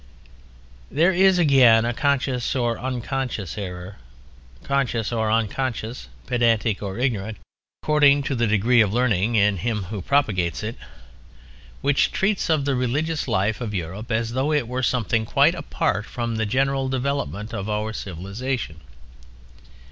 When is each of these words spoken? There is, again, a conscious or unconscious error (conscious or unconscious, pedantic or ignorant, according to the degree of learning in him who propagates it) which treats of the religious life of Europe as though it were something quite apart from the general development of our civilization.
There 0.89 1.11
is, 1.11 1.37
again, 1.37 1.85
a 1.85 1.93
conscious 1.93 2.55
or 2.55 2.79
unconscious 2.79 3.55
error 3.55 3.97
(conscious 4.63 5.11
or 5.11 5.29
unconscious, 5.31 6.07
pedantic 6.25 6.81
or 6.81 6.97
ignorant, 6.97 7.37
according 7.83 8.23
to 8.23 8.33
the 8.33 8.47
degree 8.47 8.81
of 8.81 8.91
learning 8.91 9.35
in 9.35 9.57
him 9.57 9.83
who 9.93 10.01
propagates 10.01 10.63
it) 10.63 10.75
which 11.81 12.11
treats 12.11 12.49
of 12.49 12.65
the 12.65 12.73
religious 12.73 13.27
life 13.27 13.61
of 13.61 13.75
Europe 13.75 14.11
as 14.11 14.31
though 14.31 14.51
it 14.51 14.67
were 14.67 14.81
something 14.81 15.23
quite 15.23 15.53
apart 15.53 16.07
from 16.07 16.37
the 16.37 16.47
general 16.47 16.89
development 16.89 17.53
of 17.53 17.69
our 17.69 17.93
civilization. 17.93 18.81